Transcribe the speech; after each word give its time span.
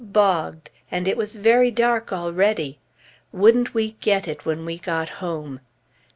Bogged, 0.03 0.71
and 0.89 1.07
it 1.07 1.15
was 1.15 1.35
very 1.35 1.69
dark 1.69 2.11
already! 2.11 2.79
Wouldn't 3.31 3.75
we 3.75 3.91
get 4.01 4.27
it 4.27 4.47
when 4.47 4.65
we 4.65 4.79
got 4.79 5.09
home! 5.21 5.59